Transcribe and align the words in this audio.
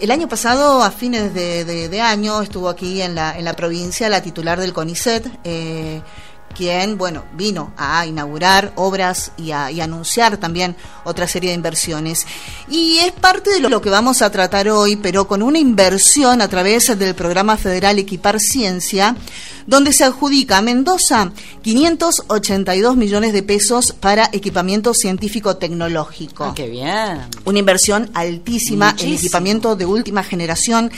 El 0.00 0.12
año 0.12 0.28
pasado, 0.28 0.82
a 0.84 0.90
fines 0.92 1.34
de, 1.34 2.00
año, 2.00 2.40
estuvo 2.40 2.68
aquí 2.68 3.02
en 3.02 3.16
la, 3.16 3.36
en 3.36 3.44
la 3.44 3.54
provincia 3.54 4.08
la 4.08 4.22
titular 4.22 4.60
del 4.60 4.72
CONICET, 4.72 5.26
eh, 5.42 6.00
quien, 6.56 6.98
bueno, 6.98 7.24
vino 7.34 7.72
a 7.76 8.06
inaugurar 8.06 8.72
obras 8.76 9.32
y 9.36 9.52
a 9.52 9.66
anunciar 9.66 10.36
también 10.38 10.76
otra 11.04 11.26
serie 11.28 11.50
de 11.50 11.56
inversiones. 11.56 12.26
Y 12.68 12.98
es 12.98 13.12
parte 13.12 13.50
de 13.50 13.60
lo 13.60 13.80
que 13.80 13.90
vamos 13.90 14.22
a 14.22 14.30
tratar 14.30 14.68
hoy, 14.68 14.96
pero 14.96 15.28
con 15.28 15.42
una 15.42 15.58
inversión 15.58 16.42
a 16.42 16.48
través 16.48 16.98
del 16.98 17.14
programa 17.14 17.56
federal 17.56 17.98
Equipar 17.98 18.40
Ciencia, 18.40 19.16
donde 19.66 19.92
se 19.92 20.04
adjudica 20.04 20.58
a 20.58 20.62
Mendoza 20.62 21.30
582 21.62 22.96
millones 22.96 23.32
de 23.32 23.42
pesos 23.42 23.92
para 23.92 24.30
equipamiento 24.32 24.94
científico-tecnológico. 24.94 26.44
Ah, 26.44 26.52
¡Qué 26.54 26.68
bien! 26.68 27.20
Una 27.44 27.58
inversión 27.58 28.10
altísima 28.14 28.94
en 28.98 29.12
equipamiento 29.12 29.76
de 29.76 29.84
última 29.84 30.22
generación 30.22 30.90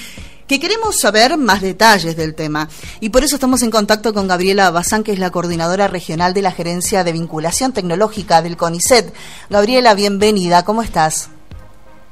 que 0.50 0.58
queremos 0.58 0.98
saber 0.98 1.36
más 1.36 1.60
detalles 1.60 2.16
del 2.16 2.34
tema. 2.34 2.66
Y 2.98 3.10
por 3.10 3.22
eso 3.22 3.36
estamos 3.36 3.62
en 3.62 3.70
contacto 3.70 4.12
con 4.12 4.26
Gabriela 4.26 4.72
Bazán, 4.72 5.04
que 5.04 5.12
es 5.12 5.20
la 5.20 5.30
coordinadora 5.30 5.86
regional 5.86 6.34
de 6.34 6.42
la 6.42 6.50
Gerencia 6.50 7.04
de 7.04 7.12
Vinculación 7.12 7.72
Tecnológica 7.72 8.42
del 8.42 8.56
CONICET. 8.56 9.14
Gabriela, 9.48 9.94
bienvenida, 9.94 10.64
¿cómo 10.64 10.82
estás? 10.82 11.30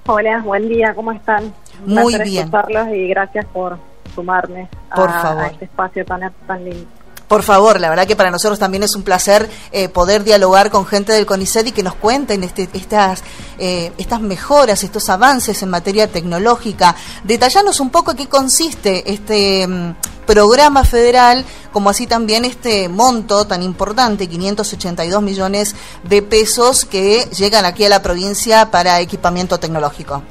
Hola, 0.07 0.41
buen 0.45 0.69
día, 0.69 0.95
¿cómo 0.95 1.11
están? 1.11 1.53
Muy 1.85 2.17
bien. 2.23 2.49
y 2.95 3.09
gracias 3.09 3.45
por 3.47 3.77
sumarme 4.15 4.69
por 4.95 5.11
a, 5.11 5.49
este 5.51 5.65
espacio 5.65 6.05
tan, 6.05 6.33
tan 6.47 6.65
lindo. 6.65 6.87
Por 7.29 7.43
favor, 7.43 7.79
la 7.79 7.91
verdad 7.91 8.07
que 8.07 8.17
para 8.17 8.31
nosotros 8.31 8.59
también 8.59 8.83
es 8.83 8.97
un 8.97 9.03
placer 9.03 9.51
eh, 9.71 9.91
poder 9.91 10.25
dialogar 10.25 10.71
con 10.71 10.87
gente 10.87 11.13
del 11.13 11.27
CONICET 11.27 11.69
y 11.69 11.73
que 11.73 11.83
nos 11.83 11.95
cuenten 11.95 12.43
este, 12.43 12.71
estas, 12.73 13.23
eh, 13.59 13.93
estas 13.99 14.23
mejoras, 14.23 14.83
estos 14.83 15.11
avances 15.11 15.63
en 15.63 15.69
materia 15.69 16.09
tecnológica. 16.09 16.97
Detallanos 17.25 17.81
un 17.81 17.91
poco 17.91 18.15
qué 18.15 18.29
consiste 18.29 19.13
este 19.13 19.67
mm, 19.69 19.95
programa 20.27 20.85
federal, 20.85 21.45
como 21.71 21.91
así 21.91 22.07
también 22.07 22.47
este 22.47 22.89
monto 22.89 23.47
tan 23.47 23.63
importante, 23.63 24.27
582 24.27 25.23
millones 25.23 25.77
de 26.05 26.23
pesos 26.23 26.87
que 26.87 27.29
llegan 27.37 27.67
aquí 27.67 27.85
a 27.85 27.91
la 27.91 28.01
provincia 28.01 28.71
para 28.71 29.01
equipamiento 29.01 29.61
tecnológico. 29.61 30.23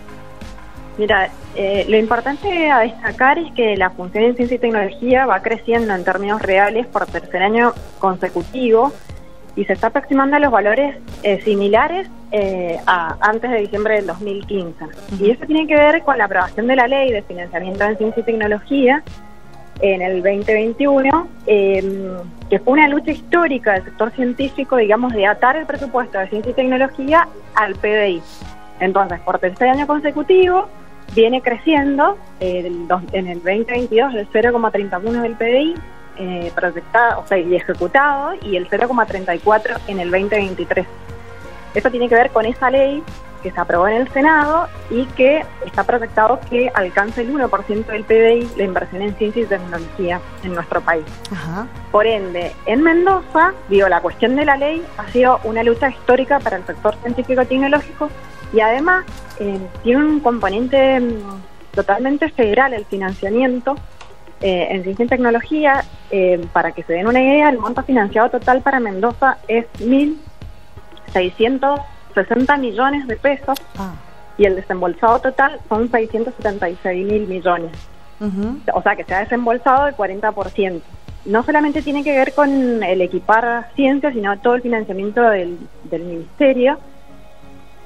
Mira, 0.98 1.30
eh, 1.60 1.86
lo 1.90 1.98
importante 1.98 2.70
a 2.70 2.82
destacar 2.82 3.40
es 3.40 3.52
que 3.54 3.76
la 3.78 3.90
función 3.90 4.26
en 4.26 4.36
ciencia 4.36 4.56
y 4.58 4.60
tecnología 4.60 5.26
va 5.26 5.42
creciendo 5.42 5.96
en 5.96 6.04
términos 6.04 6.40
reales 6.40 6.86
por 6.86 7.08
tercer 7.08 7.42
año 7.42 7.74
consecutivo 7.98 8.94
y 9.56 9.66
se 9.66 9.74
está 9.74 9.88
aproximando 9.88 10.36
a 10.36 10.40
los 10.40 10.52
valores 10.52 10.98
eh, 11.24 11.42
similares 11.42 12.08
eh, 12.32 12.78
a 12.86 13.18
antes 13.22 13.50
de 13.50 13.58
diciembre 13.62 13.96
del 13.96 14.06
2015. 14.06 14.86
Y 15.20 15.32
eso 15.32 15.48
tiene 15.48 15.66
que 15.66 15.76
ver 15.76 16.04
con 16.04 16.20
la 16.20 16.26
aprobación 16.26 16.68
de 16.68 16.76
la 16.76 16.88
ley 16.88 17.12
de 17.12 17.24
financiamiento 17.24 17.84
en 17.86 17.98
ciencia 17.98 18.22
y 18.22 18.24
tecnología 18.24 19.04
en 19.80 20.04
el 20.04 20.22
2021, 20.22 21.28
em, 21.48 22.18
que 22.52 22.60
fue 22.60 22.74
una 22.74 22.88
lucha 22.88 23.10
histórica 23.10 23.74
del 23.74 23.84
sector 23.86 24.12
científico, 24.12 24.78
digamos, 24.78 25.12
de 25.14 25.26
atar 25.26 25.56
el 25.56 25.66
presupuesto 25.66 26.20
de 26.20 26.28
ciencia 26.30 26.52
y 26.52 26.54
tecnología 26.54 27.28
al 27.56 27.74
PDI. 27.74 28.22
Entonces, 28.80 29.20
por 29.22 29.40
tercer 29.40 29.70
año 29.70 29.88
consecutivo, 29.88 30.68
viene 31.14 31.42
creciendo 31.42 32.18
eh, 32.40 32.72
en 33.12 33.28
el 33.28 33.40
2022 33.44 34.14
el 34.16 34.30
0,31 34.30 35.22
del 35.22 35.36
PDI 35.36 35.76
eh, 36.20 36.52
proyectado, 36.56 37.22
o 37.22 37.28
sea, 37.28 37.38
y 37.38 37.56
ejecutado 37.56 38.34
y 38.42 38.56
el 38.56 38.68
0,34 38.70 39.80
en 39.88 40.00
el 40.00 40.10
2023. 40.10 40.88
Eso 41.76 41.92
tiene 41.92 42.10
que 42.10 42.16
ver 42.16 42.32
con 42.32 42.46
esa 42.46 42.72
ley 42.72 43.04
que 43.48 43.54
se 43.54 43.62
aprobó 43.62 43.88
en 43.88 44.02
el 44.02 44.10
Senado 44.10 44.68
y 44.90 45.06
que 45.06 45.42
está 45.66 45.86
proyectado 45.86 46.38
que 46.50 46.70
alcance 46.74 47.22
el 47.22 47.34
1% 47.34 47.86
del 47.86 48.04
PDI 48.04 48.50
la 48.58 48.64
inversión 48.64 49.02
en 49.02 49.16
ciencia 49.16 49.44
y 49.44 49.46
tecnología 49.46 50.20
en 50.44 50.54
nuestro 50.54 50.82
país. 50.82 51.06
Por 51.90 52.06
ende, 52.06 52.52
en 52.66 52.84
Mendoza, 52.84 53.54
digo, 53.70 53.88
la 53.88 54.02
cuestión 54.02 54.36
de 54.36 54.44
la 54.44 54.58
ley 54.58 54.84
ha 54.98 55.08
sido 55.12 55.40
una 55.46 55.64
lucha 55.64 55.90
histórica 55.90 56.40
para 56.40 56.58
el 56.58 56.66
sector 56.66 56.96
científico 56.98 57.42
y 57.42 57.46
tecnológico 57.46 58.10
y 58.52 58.60
además 58.60 59.06
eh, 59.40 59.60
tiene 59.84 60.04
un 60.04 60.20
componente 60.20 61.00
mm, 61.00 61.74
totalmente 61.74 62.30
federal 62.30 62.74
el 62.74 62.86
financiamiento 62.86 63.76
eh, 64.42 64.68
en 64.72 64.84
ciencia 64.84 65.06
y 65.06 65.08
tecnología. 65.08 65.86
Eh, 66.12 66.46
para 66.52 66.74
que 66.74 66.84
se 66.84 66.94
den 66.94 67.08
una 67.08 67.22
idea, 67.22 67.50
el 67.50 67.60
monto 67.60 67.82
financiado 67.84 68.30
total 68.30 68.62
para 68.62 68.82
Mendoza 68.82 69.38
es 69.48 69.66
1.660 72.26 72.60
millones 72.60 73.08
de 73.08 73.16
pesos 73.18 73.58
ah. 73.78 73.94
y 74.38 74.46
el 74.46 74.56
desembolsado 74.56 75.20
total 75.20 75.60
son 75.70 75.90
676 75.90 77.06
mil 77.06 77.28
millones. 77.28 77.72
O 78.74 78.82
sea 78.82 78.96
que 78.96 79.04
se 79.04 79.14
ha 79.14 79.20
desembolsado 79.20 79.88
el 79.88 79.96
40%. 79.96 80.82
No 81.26 81.44
solamente 81.44 81.82
tiene 81.82 82.04
que 82.04 82.18
ver 82.18 82.34
con 82.34 82.84
el 82.84 83.02
equipar 83.02 83.70
ciencia, 83.76 84.12
sino 84.12 84.40
todo 84.40 84.56
el 84.56 84.62
financiamiento 84.62 85.22
del, 85.22 85.58
del 85.84 86.04
ministerio 86.04 86.80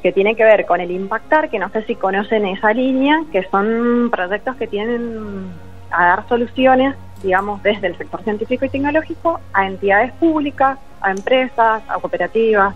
que 0.01 0.11
tiene 0.11 0.35
que 0.35 0.43
ver 0.43 0.65
con 0.65 0.81
el 0.81 0.91
impactar, 0.91 1.49
que 1.49 1.59
no 1.59 1.69
sé 1.69 1.83
si 1.83 1.95
conocen 1.95 2.45
esa 2.45 2.73
línea, 2.73 3.23
que 3.31 3.43
son 3.49 4.09
proyectos 4.11 4.55
que 4.55 4.67
tienen 4.67 5.51
a 5.91 6.05
dar 6.05 6.27
soluciones, 6.27 6.95
digamos, 7.21 7.61
desde 7.61 7.87
el 7.87 7.97
sector 7.97 8.23
científico 8.23 8.65
y 8.65 8.69
tecnológico 8.69 9.39
a 9.53 9.67
entidades 9.67 10.11
públicas, 10.13 10.79
a 11.01 11.11
empresas, 11.11 11.83
a 11.87 11.99
cooperativas, 11.99 12.75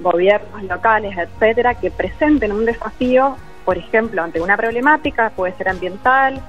gobiernos 0.00 0.62
locales, 0.64 1.16
etcétera, 1.16 1.74
que 1.74 1.90
presenten 1.90 2.52
un 2.52 2.64
desafío, 2.64 3.36
por 3.64 3.76
ejemplo, 3.78 4.22
ante 4.22 4.40
una 4.40 4.56
problemática, 4.56 5.30
puede 5.30 5.54
ser 5.54 5.68
ambiental, 5.68 6.40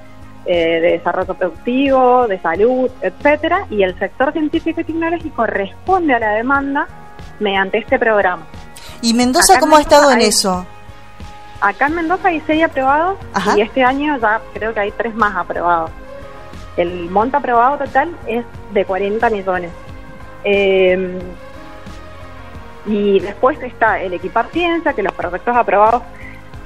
eh, 0.46 0.80
de 0.82 0.92
desarrollo 0.92 1.34
productivo, 1.34 2.28
de 2.28 2.40
salud, 2.40 2.90
etcétera, 3.02 3.66
y 3.70 3.84
el 3.84 3.98
sector 4.00 4.32
científico 4.32 4.82
y 4.82 4.84
tecnológico 4.84 5.46
responde 5.46 6.14
a 6.14 6.20
la 6.20 6.32
demanda 6.32 6.88
mediante 7.40 7.78
este 7.78 8.00
programa. 8.00 8.46
¿Y 9.02 9.14
Mendoza 9.14 9.60
cómo 9.60 9.76
ha 9.76 9.82
estado 9.82 10.12
en 10.12 10.22
eso? 10.22 10.66
Acá 11.62 11.88
en 11.88 11.96
Mendoza 11.96 12.30
hay 12.30 12.42
seis 12.48 12.64
aprobados 12.64 13.18
y 13.56 13.62
este 13.62 13.84
año 13.84 14.18
ya 14.18 14.42
creo 14.54 14.74
que 14.74 14.80
hay 14.80 14.92
tres 14.92 15.14
más 15.14 15.36
aprobados. 15.36 15.92
El 16.78 17.10
monto 17.10 17.38
aprobado 17.38 17.78
total 17.78 18.16
es 18.26 18.46
de 18.74 18.86
40 18.86 19.30
millones. 19.30 19.72
Em, 20.46 21.20
y 22.86 23.20
después 23.20 23.62
está 23.62 24.02
el 24.02 24.14
equipar 24.14 24.48
ciencia, 24.52 24.94
que 24.94 25.04
los 25.04 25.14
proyectos 25.14 25.56
aprobados 25.56 26.04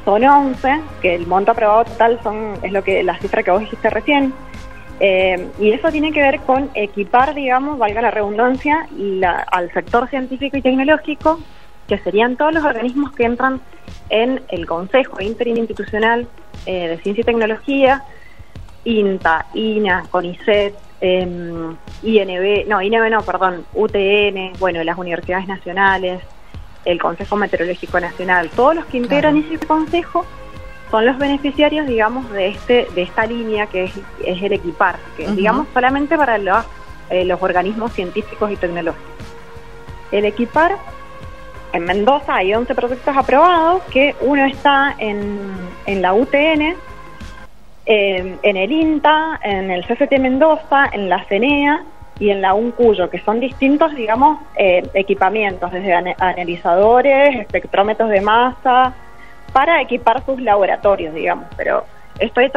son 0.06 0.24
11, 0.24 0.82
que 1.02 1.16
el 1.16 1.28
monto 1.28 1.52
aprobado 1.52 1.86
total 1.86 2.20
son 2.24 2.54
es 2.62 2.72
lo 2.72 2.84
que 2.84 3.04
la 3.04 3.18
cifra 3.20 3.44
que 3.44 3.52
vos 3.52 3.62
dijiste 3.62 3.90
recién. 3.90 4.34
Em, 5.00 5.50
y 5.60 5.72
eso 5.72 5.90
tiene 5.92 6.12
que 6.12 6.22
ver 6.22 6.40
con 6.42 6.70
equipar, 6.76 7.34
digamos, 7.34 7.78
valga 7.78 8.02
la 8.02 8.12
redundancia, 8.12 8.88
al 9.52 9.72
sector 9.74 10.10
científico 10.10 10.58
y 10.58 10.62
tecnológico 10.62 11.40
que 11.88 11.98
serían 12.00 12.38
todos 12.38 12.54
los 12.54 12.64
organismos 12.64 13.12
que 13.14 13.26
entran 13.26 13.60
en 14.10 14.42
el 14.50 14.66
Consejo 14.66 15.22
Interinstitucional 15.22 16.28
eh, 16.66 16.90
de 16.90 16.98
Ciencia 17.00 17.22
y 17.22 17.26
Tecnología, 17.26 18.04
INTA, 18.86 19.48
INA, 19.54 20.06
CONICET, 20.10 20.74
eh, 21.06 21.76
INB, 22.02 22.66
no, 22.70 22.82
INB 22.82 23.10
no, 23.10 23.22
perdón, 23.24 23.66
UTN, 23.74 24.54
bueno, 24.58 24.82
las 24.86 24.98
universidades 24.98 25.48
nacionales, 25.48 26.22
el 26.86 26.98
Consejo 26.98 27.36
Meteorológico 27.36 28.00
Nacional, 28.00 28.50
todos 28.56 28.76
los 28.76 28.86
que 28.86 29.00
integran 29.00 29.36
ese 29.36 29.66
consejo 29.68 30.26
son 30.90 31.06
los 31.06 31.18
beneficiarios, 31.18 31.88
digamos, 31.88 32.32
de 32.32 32.48
este 32.48 32.88
de 32.96 33.02
esta 33.02 33.26
línea 33.26 33.68
que 33.68 33.84
es, 33.84 33.94
el 34.24 34.54
equipar, 34.54 34.96
que 35.18 35.28
digamos 35.28 35.68
solamente 35.74 36.16
para 36.18 36.38
los, 36.38 36.64
eh, 37.10 37.26
los 37.26 37.42
organismos 37.44 37.92
científicos 37.92 38.50
y 38.50 38.56
tecnológicos. 38.56 39.04
El 40.14 40.24
equipar 40.24 40.78
en 41.74 41.84
Mendoza 41.84 42.36
hay 42.36 42.54
11 42.54 42.76
proyectos 42.76 43.18
aprobados, 43.18 43.82
que 43.92 44.16
uno 44.22 44.46
está 44.46 44.96
en, 45.00 45.52
en 45.86 46.02
la 46.02 46.14
UTN, 46.14 46.76
en 47.86 48.58
el 48.58 48.72
INTA, 48.72 49.40
en 49.44 49.70
el 49.70 49.86
CCT 49.86 50.20
Mendoza, 50.20 50.90
en 50.92 51.10
la 51.10 51.24
CENEA 51.26 51.84
y 52.20 52.30
en 52.30 52.42
la 52.42 52.54
UNCUYO, 52.54 53.10
que 53.10 53.20
son 53.20 53.40
distintos, 53.40 53.94
digamos, 53.96 54.40
eh, 54.56 54.88
equipamientos, 54.94 55.72
desde 55.72 55.94
analizadores, 55.94 57.36
espectrómetros 57.36 58.10
de 58.10 58.22
masa, 58.22 58.94
para 59.52 59.82
equipar 59.82 60.24
sus 60.26 60.42
laboratorios, 60.42 61.14
digamos. 61.14 61.46
Pero 61.58 61.86
Esto 62.20 62.42
es 62.42 62.52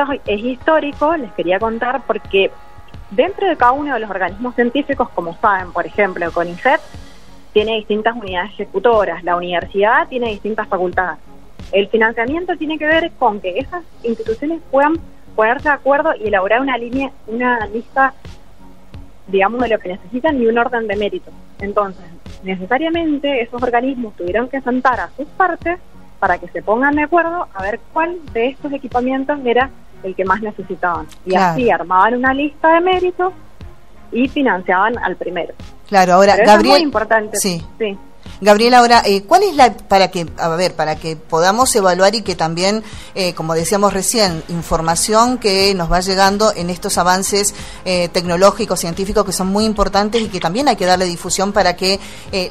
histórico, 0.45 1.17
les 1.17 1.33
quería 1.33 1.59
contar 1.59 2.03
porque 2.07 2.51
dentro 3.11 3.49
de 3.49 3.57
cada 3.57 3.73
uno 3.73 3.95
de 3.95 4.01
los 4.01 4.11
organismos 4.11 4.55
científicos, 4.55 5.09
como 5.15 5.35
saben, 5.39 5.73
por 5.73 5.87
ejemplo, 5.87 6.31
CONICET 6.31 6.81
tiene 7.55 7.77
distintas 7.77 8.15
unidades 8.15 8.53
ejecutoras, 8.53 9.25
la 9.25 9.35
universidad 9.35 10.09
tiene 10.09 10.29
distintas 10.29 10.69
facultades. 10.69 11.19
El 11.73 11.89
financiamiento 11.89 12.55
tiene 12.57 12.79
que 12.79 12.87
ver 12.87 13.11
con 13.19 13.41
que 13.41 13.59
esas 13.59 13.83
instituciones 14.03 14.61
puedan 14.71 15.01
ponerse 15.37 15.69
de 15.69 15.75
acuerdo 15.75 16.15
y 16.19 16.29
elaborar 16.29 16.61
una 16.61 16.77
línea, 16.77 17.13
una 17.29 17.67
lista, 17.67 18.15
digamos, 19.29 19.61
de 19.61 19.69
lo 19.69 19.79
que 19.79 19.91
necesitan 19.91 20.43
y 20.43 20.47
un 20.47 20.59
orden 20.59 20.89
de 20.89 20.97
mérito. 20.97 21.31
Entonces, 21.61 22.05
necesariamente 22.43 23.43
esos 23.43 23.63
organismos 23.63 24.17
tuvieron 24.17 24.49
que 24.49 24.61
sentar 24.63 24.99
a 24.99 25.11
sus 25.17 25.29
partes 25.29 25.79
para 26.19 26.39
que 26.39 26.49
se 26.49 26.63
pongan 26.63 26.97
de 26.97 27.03
acuerdo 27.03 27.47
a 27.55 27.63
ver 27.63 27.79
cuál 27.93 28.17
de 28.33 28.49
estos 28.49 28.73
equipamientos 28.73 29.39
era 29.45 29.71
el 30.03 30.15
que 30.15 30.25
más 30.25 30.41
necesitaban. 30.41 31.07
Y 31.25 31.35
así 31.35 31.71
armaban 31.71 32.15
una 32.15 32.33
lista 32.33 32.75
de 32.75 32.81
méritos 32.81 33.33
y 34.13 34.29
financiaban 34.29 34.99
al 34.99 35.17
primero. 35.17 35.55
Claro, 35.89 36.15
ahora, 36.15 36.37
Gabriel. 36.37 36.61
es 36.61 36.65
muy 36.65 36.81
importante. 36.81 37.37
Sí. 37.37 37.63
sí. 37.79 37.99
Gabriela, 38.41 38.79
ahora, 38.79 39.03
eh, 39.05 39.23
¿cuál 39.23 39.43
es 39.45 39.57
la, 39.57 39.73
para 39.73 40.09
que, 40.09 40.27
a 40.39 40.49
ver, 40.49 40.75
para 40.75 40.97
que 40.97 41.17
podamos 41.17 41.75
evaluar 41.75 42.15
y 42.15 42.23
que 42.23 42.35
también, 42.35 42.83
eh, 43.15 43.35
como 43.35 43.55
decíamos 43.55 43.93
recién, 43.93 44.43
información 44.49 45.39
que 45.39 45.75
nos 45.75 45.91
va 45.91 46.01
llegando 46.01 46.53
en 46.55 46.69
estos 46.69 46.99
avances 46.99 47.55
eh, 47.85 48.09
tecnológicos, 48.11 48.81
científicos 48.81 49.25
que 49.25 49.33
son 49.33 49.49
muy 49.49 49.65
importantes 49.65 50.21
y 50.21 50.29
que 50.29 50.41
también 50.41 50.69
hay 50.69 50.77
que 50.77 50.87
darle 50.87 51.07
difusión 51.07 51.53
para 51.53 51.77
que 51.77 51.99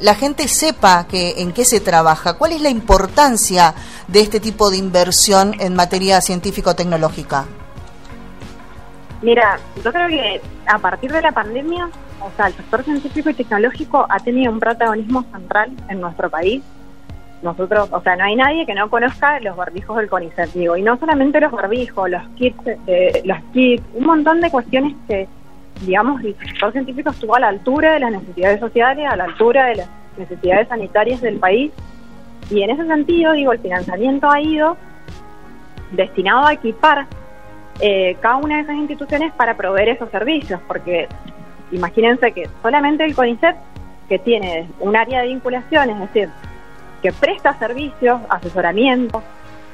la 0.00 0.14
gente 0.14 0.48
sepa 0.48 1.06
que, 1.06 1.34
en 1.38 1.52
qué 1.52 1.64
se 1.64 1.80
trabaja? 1.80 2.34
¿Cuál 2.34 2.52
es 2.52 2.60
la 2.60 2.70
importancia 2.70 3.74
de 4.08 4.20
este 4.20 4.40
tipo 4.40 4.70
de 4.70 4.78
inversión 4.78 5.54
en 5.60 5.74
materia 5.74 6.20
científico-tecnológica? 6.20 7.44
Mira, 9.22 9.58
yo 9.84 9.92
creo 9.92 10.08
que 10.08 10.40
a 10.66 10.78
partir 10.78 11.12
de 11.12 11.22
la 11.22 11.32
pandemia 11.32 11.88
o 12.20 12.30
sea, 12.36 12.48
el 12.48 12.54
sector 12.54 12.82
científico 12.82 13.30
y 13.30 13.34
tecnológico 13.34 14.06
ha 14.08 14.18
tenido 14.18 14.52
un 14.52 14.60
protagonismo 14.60 15.24
central 15.32 15.70
en 15.88 16.00
nuestro 16.00 16.30
país. 16.30 16.62
Nosotros, 17.42 17.88
o 17.92 18.00
sea, 18.00 18.16
no 18.16 18.24
hay 18.24 18.34
nadie 18.34 18.64
que 18.64 18.74
no 18.74 18.88
conozca 18.88 19.38
los 19.40 19.56
barbijos 19.56 19.96
del 19.98 20.08
CONICET, 20.08 20.52
digo, 20.52 20.76
y 20.76 20.82
no 20.82 20.96
solamente 20.96 21.40
los 21.40 21.52
barbijos, 21.52 22.08
los 22.08 22.22
kits, 22.30 22.58
eh, 22.86 23.22
los 23.24 23.38
kits, 23.52 23.82
un 23.94 24.06
montón 24.06 24.40
de 24.40 24.50
cuestiones 24.50 24.94
que, 25.06 25.28
digamos, 25.82 26.24
el 26.24 26.34
sector 26.38 26.72
científico 26.72 27.10
estuvo 27.10 27.36
a 27.36 27.40
la 27.40 27.48
altura 27.48 27.92
de 27.92 28.00
las 28.00 28.12
necesidades 28.12 28.58
sociales, 28.58 29.06
a 29.08 29.16
la 29.16 29.24
altura 29.24 29.66
de 29.66 29.76
las 29.76 29.88
necesidades 30.16 30.68
sanitarias 30.68 31.20
del 31.20 31.38
país, 31.38 31.72
y 32.50 32.62
en 32.62 32.70
ese 32.70 32.86
sentido, 32.86 33.32
digo, 33.32 33.52
el 33.52 33.58
financiamiento 33.58 34.30
ha 34.30 34.40
ido 34.40 34.76
destinado 35.92 36.46
a 36.46 36.54
equipar 36.54 37.06
eh, 37.80 38.16
cada 38.20 38.36
una 38.36 38.56
de 38.56 38.62
esas 38.62 38.76
instituciones 38.76 39.32
para 39.34 39.56
proveer 39.56 39.90
esos 39.90 40.10
servicios, 40.10 40.60
porque 40.66 41.08
imagínense 41.72 42.32
que 42.32 42.48
solamente 42.62 43.04
el 43.04 43.14
CONICET, 43.14 43.56
que 44.08 44.18
tiene 44.18 44.68
un 44.80 44.96
área 44.96 45.22
de 45.22 45.28
vinculación, 45.28 45.90
es 45.90 46.00
decir, 46.00 46.28
que 47.02 47.12
presta 47.12 47.58
servicios, 47.58 48.20
asesoramiento, 48.28 49.22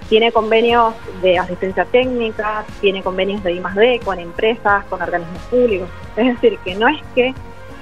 tiene 0.09 0.33
convenios 0.33 0.95
de 1.23 1.39
asistencia 1.39 1.85
técnica, 1.85 2.65
tiene 2.81 3.03
convenios 3.03 3.43
de 3.43 3.53
I+D 3.55 4.01
con 4.05 4.19
empresas, 4.19 4.85
con 4.87 5.01
organismos 5.01 5.43
públicos. 5.45 5.89
Es 6.17 6.27
decir, 6.27 6.59
que 6.65 6.75
no 6.75 6.89
es 6.89 7.01
que 7.15 7.35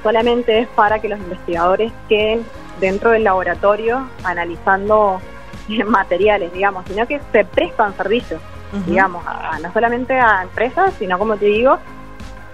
solamente 0.02 0.60
es 0.60 0.68
para 0.68 1.00
que 1.00 1.08
los 1.08 1.18
investigadores 1.18 1.92
queden 2.08 2.44
dentro 2.80 3.10
del 3.10 3.24
laboratorio 3.24 4.08
analizando 4.24 5.20
materiales, 5.86 6.52
digamos, 6.52 6.84
sino 6.86 7.06
que 7.06 7.20
se 7.32 7.44
prestan 7.44 7.96
servicios, 7.96 8.40
digamos, 8.86 9.24
no 9.60 9.72
solamente 9.72 10.14
a 10.14 10.42
empresas, 10.42 10.94
sino 10.98 11.18
como 11.18 11.36
te 11.36 11.46
digo, 11.46 11.78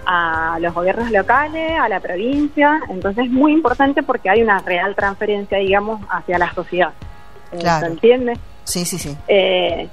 a 0.09 0.57
los 0.61 0.73
gobiernos 0.73 1.11
locales, 1.11 1.77
a 1.77 1.89
la 1.89 1.99
provincia, 1.99 2.79
entonces 2.87 3.25
es 3.25 3.29
muy 3.29 3.51
importante 3.51 4.03
porque 4.03 4.29
hay 4.29 4.41
una 4.41 4.59
real 4.59 4.95
transferencia, 4.95 5.57
digamos, 5.57 5.99
hacia 6.09 6.37
la 6.37 6.53
sociedad. 6.53 6.93
Eh, 7.51 7.59
¿Se 7.59 7.85
entiende? 7.85 8.39
Sí, 8.63 8.85
sí, 8.85 8.97
sí. 8.97 9.17
Eh, 9.27 9.89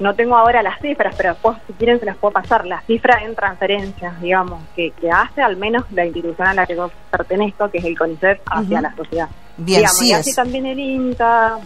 no 0.00 0.14
tengo 0.14 0.36
ahora 0.36 0.62
las 0.62 0.80
cifras, 0.80 1.14
pero 1.18 1.34
después, 1.34 1.58
si 1.66 1.74
quieren, 1.74 2.00
se 2.00 2.06
las 2.06 2.16
puedo 2.16 2.32
pasar. 2.32 2.64
Las 2.64 2.82
cifras 2.86 3.22
en 3.24 3.34
transferencias, 3.34 4.18
digamos, 4.22 4.62
que, 4.74 4.90
que 4.92 5.10
hace 5.10 5.42
al 5.42 5.58
menos 5.58 5.84
la 5.92 6.06
institución 6.06 6.48
a 6.48 6.54
la 6.54 6.66
que 6.66 6.74
yo 6.74 6.90
pertenezco, 7.10 7.70
que 7.70 7.76
es 7.76 7.84
el 7.84 7.98
CONICET, 7.98 8.40
hacia 8.46 8.80
la 8.80 8.96
sociedad. 8.96 9.28
Bien, 9.58 9.80
digamos, 9.80 10.02
y 10.02 10.12
así 10.14 10.34
también 10.34 10.64
el 10.64 10.78
INTA, 10.78 11.58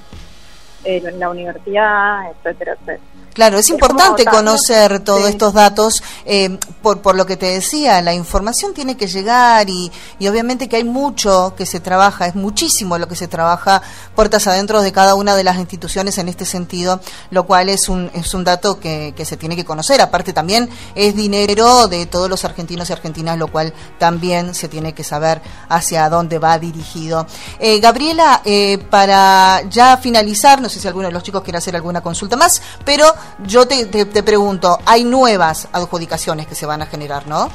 eh, 0.83 1.13
la 1.17 1.31
universidad, 1.31 2.33
etcétera, 2.33 2.73
etcétera. 2.73 2.99
Claro, 3.37 3.59
es, 3.59 3.69
importante 3.69 4.25
conocer 4.25 5.01
todos 5.01 5.29
estos 5.29 5.53
datos, 5.53 6.03
eh, 6.25 6.59
por, 6.81 7.03
por 7.03 7.17
lo 7.17 7.27
que 7.27 7.37
te 7.37 7.45
decía, 7.45 8.01
la 8.01 8.15
información 8.15 8.73
tiene 8.73 8.97
que 8.97 9.09
llegar 9.09 9.69
y, 9.69 9.93
y 10.19 10.27
obviamente 10.29 10.71
que 10.71 10.77
hay 10.77 10.85
mucho 10.85 11.53
que 11.55 11.67
se 11.67 11.79
trabaja, 11.79 12.29
es 12.29 12.35
muchísimo 12.35 12.97
lo 12.97 13.09
que 13.09 13.15
se 13.15 13.29
trabaja 13.29 13.83
puertas 14.15 14.47
adentro 14.47 14.81
de 14.81 14.91
cada 14.91 15.15
una 15.15 15.37
de 15.37 15.45
las 15.45 15.59
instituciones 15.59 16.17
en 16.17 16.31
este 16.31 16.47
sentido, 16.47 16.99
lo 17.31 17.45
cual 17.45 17.69
es 17.69 17.91
un, 17.91 18.11
es 18.15 18.33
un 18.33 18.43
dato 18.43 18.81
que, 18.81 19.13
que 19.15 19.27
se 19.27 19.37
tiene 19.37 19.55
que 19.55 19.67
conocer. 19.67 20.01
Aparte 20.01 20.33
también 20.33 20.71
es 20.95 21.15
dinero 21.15 21.89
de 21.89 22.07
todos 22.07 22.31
los 22.31 22.43
argentinos 22.47 22.89
y 22.89 22.95
argentinas, 22.95 23.37
lo 23.37 23.49
cual 23.49 23.75
también 23.99 24.55
se 24.55 24.69
tiene 24.69 24.95
que 24.95 25.05
saber 25.05 25.43
hacia 25.69 26.09
dónde 26.09 26.39
va 26.39 26.59
dirigido. 26.59 27.27
Eh, 27.59 27.81
Gabriela, 27.81 28.41
eh, 28.47 28.79
para 28.89 29.61
ya 29.69 29.99
finalizar, 29.99 30.63
no 30.63 30.71
sé 30.71 30.81
si 30.81 30.89
alguno 30.89 31.09
de 31.09 31.13
los 31.13 31.23
chicos 31.23 31.43
quiere 31.43 31.59
hacer 31.59 31.77
alguna 31.77 32.01
consulta 32.01 32.37
más, 32.37 32.63
pero 32.83 33.15
yo 33.45 33.67
te, 33.67 33.87
te, 33.87 34.23
pregunto, 34.23 34.79
hay 34.87 35.05
nuevas 35.05 35.69
adjudicaciones 35.73 36.47
que 36.47 36.55
se 36.55 36.67
van 36.67 36.83
a 36.83 36.87
generar, 36.87 37.27
¿no? 37.27 37.49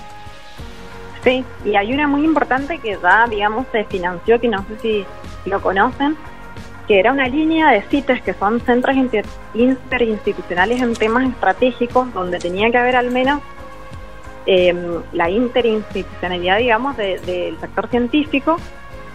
Sí, 1.23 1.45
y 1.65 1.75
hay 1.75 1.93
una 1.93 2.07
muy 2.07 2.23
importante 2.23 2.79
que 2.79 2.97
ya, 3.01 3.27
digamos, 3.29 3.67
se 3.71 3.83
financió, 3.85 4.39
que 4.39 4.47
no 4.47 4.65
sé 4.67 4.79
si 4.81 5.05
lo 5.49 5.61
conocen, 5.61 6.17
que 6.87 6.99
era 6.99 7.11
una 7.11 7.27
línea 7.27 7.69
de 7.71 7.81
CITES, 7.83 8.21
que 8.21 8.33
son 8.33 8.59
centros 8.61 8.95
interinstitucionales 9.53 10.81
en 10.81 10.93
temas 10.95 11.29
estratégicos, 11.29 12.11
donde 12.13 12.39
tenía 12.39 12.71
que 12.71 12.77
haber 12.77 12.95
al 12.95 13.11
menos 13.11 13.41
em, 14.45 15.01
la 15.13 15.29
interinstitucionalidad, 15.29 16.57
digamos, 16.57 16.97
del 16.97 17.57
sector 17.59 17.87
científico, 17.87 18.57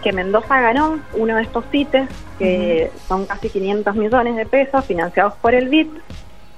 que 0.01 0.13
Mendoza 0.13 0.61
ganó 0.61 0.99
uno 1.13 1.35
de 1.35 1.41
estos 1.41 1.65
CITES, 1.71 2.07
que 2.39 2.91
son 3.07 3.25
casi 3.25 3.49
500 3.49 3.95
millones 3.95 4.35
de 4.35 4.45
pesos, 4.45 4.85
financiados 4.85 5.33
por 5.41 5.53
el 5.53 5.69
BID, 5.69 5.87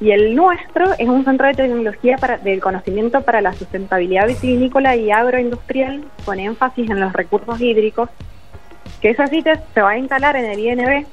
y 0.02 0.12
el 0.12 0.36
nuestro 0.36 0.94
es 0.94 1.10
un 1.10 1.26
centro 1.26 1.48
de 1.48 1.54
tecnología 1.56 2.18
para, 2.18 2.38
del 2.38 2.62
conocimiento 2.62 3.22
para 3.22 3.42
la 3.42 3.54
sustentabilidad 3.54 4.28
vitivinícola 4.28 4.96
y 4.96 5.12
agroindustrial 5.12 6.06
con 6.26 6.40
énfasis 6.40 6.90
en 6.90 7.00
los 7.02 7.12
recursos 7.12 7.60
hídricos, 7.60 8.10
que 9.02 9.10
ese 9.10 9.28
sitio 9.28 9.54
se 9.74 9.82
va 9.82 9.92
a 9.92 9.98
instalar 9.98 10.38
en 10.38 10.46
el 10.46 10.60
INB, 10.60 11.06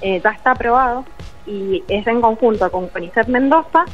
eh, 0.00 0.20
ya 0.22 0.30
está 0.30 0.52
aprobado 0.52 1.04
y 1.46 1.84
es 1.88 2.06
en 2.06 2.20
conjunto 2.20 2.70
con 2.72 2.88
CONICET 2.88 3.28
Mendoza, 3.28 3.84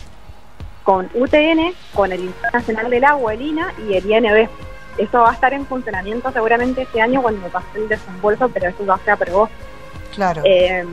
con 0.84 1.10
UTN, 1.14 1.74
con 1.92 2.10
el 2.10 2.20
Instituto 2.20 2.50
Nacional 2.52 2.90
del 2.90 3.04
Agua, 3.04 3.34
el 3.34 3.42
INA 3.42 3.74
y 3.86 3.94
el 3.94 4.10
INB. 4.10 4.48
Eso 4.96 5.20
va 5.20 5.30
a 5.30 5.34
estar 5.34 5.52
en 5.52 5.66
funcionamiento 5.66 6.32
seguramente 6.32 6.82
este 6.82 7.00
año 7.00 7.22
cuando 7.22 7.46
pase 7.48 7.66
el 7.76 7.88
desembolso, 7.88 8.48
pero 8.48 8.68
eso 8.68 8.84
ya 8.86 8.96
se 9.04 9.10
aprobó. 9.10 9.48
Claro. 10.14 10.42
Eh, 10.44 10.84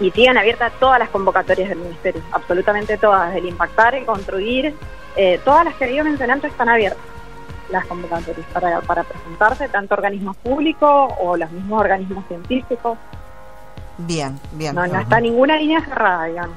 y 0.00 0.10
siguen 0.10 0.38
abiertas 0.38 0.72
todas 0.80 0.98
las 0.98 1.08
convocatorias 1.10 1.68
del 1.68 1.78
Ministerio, 1.78 2.22
absolutamente 2.32 2.96
todas, 2.98 3.34
el 3.34 3.46
impactar, 3.46 3.94
el 3.94 4.04
construir, 4.04 4.74
eh, 5.16 5.40
todas 5.44 5.64
las 5.64 5.74
que 5.74 5.84
he 5.84 5.94
ido 5.94 6.04
mencionando 6.04 6.46
están 6.46 6.68
abiertas, 6.68 7.02
las 7.70 7.86
convocatorias, 7.86 8.46
para, 8.52 8.80
para 8.80 9.04
presentarse, 9.04 9.68
tanto 9.68 9.94
organismos 9.94 10.36
públicos 10.38 11.12
o 11.20 11.36
los 11.36 11.50
mismos 11.50 11.80
organismos 11.80 12.26
científicos. 12.28 12.98
Bien, 13.98 14.38
bien. 14.52 14.74
No, 14.74 14.86
no 14.86 15.00
está 15.00 15.20
ninguna 15.20 15.56
línea 15.56 15.80
cerrada, 15.84 16.24
digamos. 16.24 16.56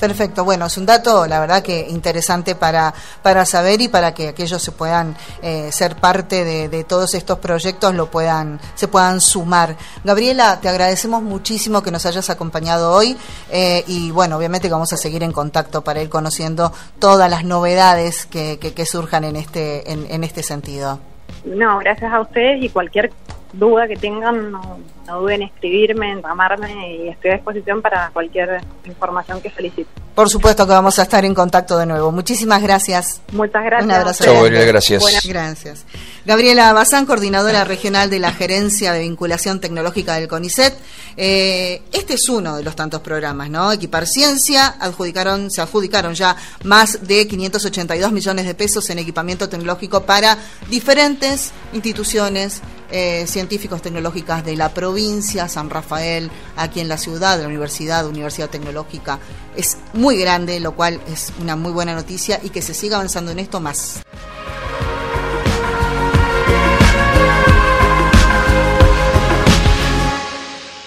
Perfecto, 0.00 0.44
bueno, 0.44 0.64
es 0.64 0.78
un 0.78 0.86
dato, 0.86 1.26
la 1.26 1.38
verdad 1.40 1.62
que 1.62 1.86
interesante 1.88 2.54
para, 2.54 2.94
para 3.22 3.44
saber 3.44 3.82
y 3.82 3.88
para 3.88 4.14
que 4.14 4.28
aquellos 4.28 4.62
se 4.62 4.72
puedan 4.72 5.14
eh, 5.42 5.70
ser 5.72 5.96
parte 5.96 6.42
de, 6.44 6.84
todos 6.84 7.14
estos 7.14 7.38
proyectos, 7.38 7.94
lo 7.94 8.10
puedan, 8.10 8.58
se 8.74 8.88
puedan 8.88 9.20
sumar. 9.20 9.76
Gabriela, 10.02 10.58
te 10.60 10.70
agradecemos 10.70 11.22
muchísimo 11.22 11.82
que 11.82 11.90
nos 11.90 12.06
hayas 12.06 12.30
acompañado 12.30 12.92
hoy 12.92 13.14
eh, 13.50 13.84
y 13.86 14.10
bueno, 14.10 14.38
obviamente 14.38 14.68
que 14.68 14.72
vamos 14.72 14.92
a 14.94 14.96
seguir 14.96 15.22
en 15.22 15.32
contacto 15.32 15.84
para 15.84 16.00
ir 16.00 16.08
conociendo 16.08 16.72
todas 16.98 17.28
las 17.28 17.44
novedades 17.44 18.24
que, 18.24 18.58
que, 18.58 18.86
surjan 18.86 19.24
en 19.24 19.36
este, 19.36 19.92
en 19.92 20.24
este 20.24 20.42
sentido. 20.42 20.98
No, 21.44 21.78
gracias 21.78 22.12
a 22.12 22.20
ustedes 22.20 22.62
y 22.62 22.70
cualquier 22.70 23.10
duda 23.52 23.88
que 23.88 23.96
tengan, 23.96 24.52
no, 24.52 24.78
duden 25.06 25.42
en 25.42 25.48
escribirme, 25.48 26.12
en 26.12 26.22
llamarme 26.22 26.96
y 26.96 27.08
estoy 27.08 27.32
a 27.32 27.34
disposición 27.34 27.82
para 27.82 28.10
cualquier 28.10 28.60
información 28.84 29.40
que 29.40 29.50
solicite. 29.50 29.90
Por 30.14 30.28
supuesto 30.28 30.66
que 30.66 30.72
vamos 30.72 30.98
a 30.98 31.02
estar 31.02 31.24
en 31.24 31.34
contacto 31.34 31.78
de 31.78 31.86
nuevo. 31.86 32.12
Muchísimas 32.12 32.62
gracias. 32.62 33.22
Muchas 33.32 33.64
gracias. 33.64 33.84
Un 33.84 33.90
abrazo. 33.92 34.24
Chau, 34.24 34.44
gracias. 34.44 35.26
Gracias. 35.26 35.86
Gabriela 36.26 36.72
Bazán, 36.72 37.06
coordinadora 37.06 37.64
regional 37.64 38.10
de 38.10 38.18
la 38.18 38.32
Gerencia 38.32 38.92
de 38.92 39.00
Vinculación 39.00 39.60
Tecnológica 39.60 40.16
del 40.16 40.28
CONICET. 40.28 40.76
Eh, 41.16 41.82
este 41.92 42.14
es 42.14 42.28
uno 42.28 42.56
de 42.56 42.62
los 42.62 42.76
tantos 42.76 43.00
programas, 43.00 43.48
¿no? 43.48 43.72
Equipar 43.72 44.06
Ciencia, 44.06 44.76
adjudicaron, 44.80 45.50
se 45.50 45.62
adjudicaron 45.62 46.14
ya 46.14 46.36
más 46.64 47.06
de 47.06 47.26
582 47.26 48.12
millones 48.12 48.46
de 48.46 48.54
pesos 48.54 48.90
en 48.90 48.98
equipamiento 48.98 49.48
tecnológico 49.48 50.02
para 50.02 50.36
diferentes 50.68 51.52
instituciones 51.72 52.60
eh, 52.90 53.26
científicos 53.26 53.82
tecnológicas 53.82 54.44
de 54.44 54.56
la 54.56 54.74
provincia, 54.74 55.48
San 55.48 55.70
Rafael, 55.70 56.30
aquí 56.56 56.80
en 56.80 56.88
la 56.88 56.98
ciudad, 56.98 57.36
de 57.36 57.42
la 57.42 57.48
universidad, 57.48 58.06
Universidad 58.06 58.50
Tecnológica. 58.50 59.18
Es 59.56 59.76
muy 59.92 60.18
grande, 60.18 60.60
lo 60.60 60.74
cual 60.74 61.00
es 61.12 61.32
una 61.40 61.56
muy 61.56 61.72
buena 61.72 61.94
noticia 61.94 62.40
y 62.42 62.50
que 62.50 62.62
se 62.62 62.74
siga 62.74 62.96
avanzando 62.96 63.30
en 63.32 63.38
esto 63.38 63.60
más. 63.60 64.02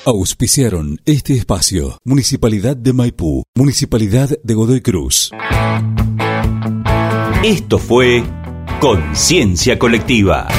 Auspiciaron 0.06 1.00
este 1.06 1.34
espacio. 1.34 1.98
Municipalidad 2.04 2.76
de 2.76 2.92
Maipú, 2.92 3.46
Municipalidad 3.56 4.30
de 4.44 4.54
Godoy 4.54 4.82
Cruz. 4.82 5.32
Esto 7.42 7.80
fue 7.80 8.22
Conciencia 8.82 9.80
Colectiva. 9.80 10.50